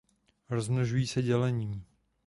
[0.49, 1.85] Rozmnožují se dělením.